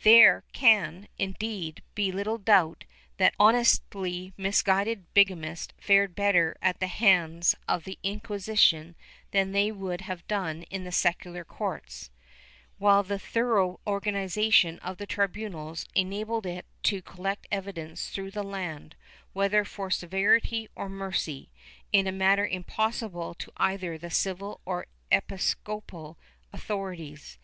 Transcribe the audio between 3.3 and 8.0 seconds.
honestly misguided bigamists fared better at the hands of the